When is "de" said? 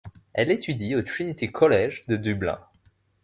2.07-2.15